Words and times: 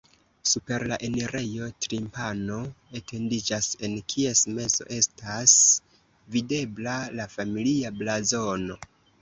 Super 0.51 0.83
la 0.91 0.95
enirejo 1.07 1.67
timpano 1.85 2.57
etendiĝas, 3.01 3.69
en 3.89 3.95
kies 4.15 4.41
mezo 4.55 4.89
estas 4.97 5.55
videbla 6.37 6.97
la 7.21 7.31
familia 7.39 7.97
blazono. 8.03 8.81